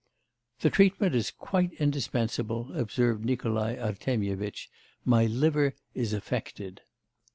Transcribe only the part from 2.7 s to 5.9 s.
observed Nikolai Artemyevitch, 'my liver